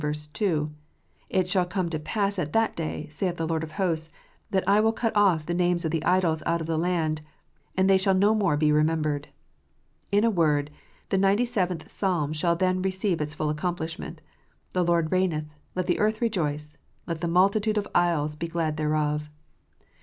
[0.33, 0.71] 2):
[1.29, 4.11] "It shall come to pass at that day, saith the Lord of hosts,
[4.49, 7.21] that I will cut off the names of the idols out of the land,
[7.77, 9.27] and they shall no more be remembered."
[10.11, 10.71] In a word,
[11.09, 14.21] the ninety seventh Psalm shall then receive its full accomplishment:
[14.73, 19.29] "The Lordreigneth: let the earth rejoice \ let the multitude of isles be glad thereof.